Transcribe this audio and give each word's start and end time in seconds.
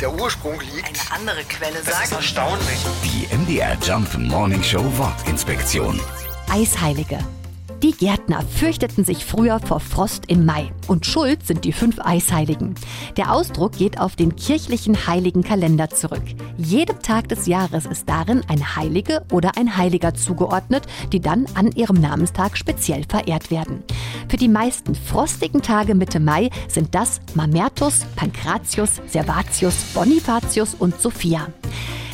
der 0.00 0.12
Ursprung 0.12 0.60
liegt. 0.60 0.86
Eine 0.86 1.20
andere 1.20 1.44
Quelle 1.44 1.74
Das 1.84 1.88
ist 1.88 2.10
sagt, 2.10 2.12
erstaunlich. 2.12 2.78
Die 3.04 3.34
MDR 3.34 3.76
Jump 3.82 4.16
Morning 4.18 4.62
Show 4.62 4.84
Wortinspektion. 4.96 6.00
Eisheilige. 6.50 7.18
Die 7.82 7.92
Gärtner 7.92 8.42
fürchteten 8.42 9.04
sich 9.04 9.24
früher 9.24 9.60
vor 9.60 9.80
Frost 9.80 10.24
im 10.28 10.46
Mai. 10.46 10.72
Und 10.86 11.04
schuld 11.04 11.46
sind 11.46 11.64
die 11.64 11.72
fünf 11.72 11.98
Eisheiligen. 12.00 12.74
Der 13.18 13.32
Ausdruck 13.32 13.72
geht 13.72 14.00
auf 14.00 14.16
den 14.16 14.34
kirchlichen 14.34 15.06
heiligen 15.06 15.42
Kalender 15.42 15.90
zurück. 15.90 16.22
Jedem 16.56 17.00
Tag 17.02 17.28
des 17.28 17.46
Jahres 17.46 17.84
ist 17.84 18.08
darin 18.08 18.42
ein 18.48 18.76
Heilige 18.76 19.24
oder 19.30 19.52
ein 19.56 19.76
Heiliger 19.76 20.14
zugeordnet, 20.14 20.84
die 21.12 21.20
dann 21.20 21.46
an 21.54 21.70
ihrem 21.72 22.00
Namenstag 22.00 22.56
speziell 22.56 23.04
verehrt 23.08 23.50
werden. 23.50 23.84
Für 24.28 24.36
die 24.36 24.48
meisten 24.48 24.94
frostigen 24.94 25.62
Tage 25.62 25.94
Mitte 25.94 26.18
Mai 26.20 26.50
sind 26.68 26.94
das 26.94 27.20
Mamertus, 27.34 28.00
Pankratius, 28.16 29.00
Servatius, 29.06 29.74
Bonifatius 29.94 30.74
und 30.74 31.00
Sophia. 31.00 31.46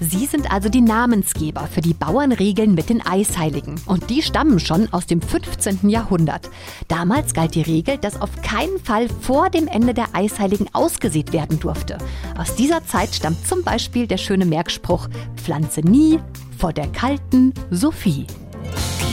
Sie 0.00 0.26
sind 0.26 0.52
also 0.52 0.68
die 0.68 0.80
Namensgeber 0.80 1.66
für 1.66 1.80
die 1.80 1.94
Bauernregeln 1.94 2.74
mit 2.74 2.90
den 2.90 3.00
Eisheiligen. 3.00 3.80
Und 3.86 4.10
die 4.10 4.22
stammen 4.22 4.58
schon 4.58 4.92
aus 4.92 5.06
dem 5.06 5.22
15. 5.22 5.88
Jahrhundert. 5.88 6.50
Damals 6.88 7.32
galt 7.32 7.54
die 7.54 7.62
Regel, 7.62 7.96
dass 7.96 8.20
auf 8.20 8.30
keinen 8.42 8.78
Fall 8.80 9.08
vor 9.08 9.48
dem 9.50 9.66
Ende 9.66 9.94
der 9.94 10.08
Eisheiligen 10.12 10.68
ausgesät 10.74 11.32
werden 11.32 11.58
durfte. 11.58 11.98
Aus 12.36 12.54
dieser 12.54 12.84
Zeit 12.84 13.14
stammt 13.14 13.46
zum 13.46 13.62
Beispiel 13.62 14.06
der 14.06 14.18
schöne 14.18 14.44
Merkspruch 14.44 15.08
Pflanze 15.36 15.80
nie 15.80 16.18
vor 16.58 16.72
der 16.72 16.88
kalten 16.88 17.54
Sophie. 17.70 18.26